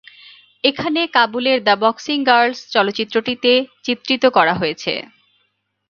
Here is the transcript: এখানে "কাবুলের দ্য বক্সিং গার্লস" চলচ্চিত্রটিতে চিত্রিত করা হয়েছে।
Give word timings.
এখানে 0.63 1.01
"কাবুলের 1.15 1.59
দ্য 1.63 1.75
বক্সিং 1.83 2.17
গার্লস" 2.23 2.59
চলচ্চিত্রটিতে 2.73 3.51
চিত্রিত 3.85 4.23
করা 4.37 4.53
হয়েছে। 4.53 4.93